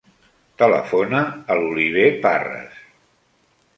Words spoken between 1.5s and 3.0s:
a l'Oliver Parres.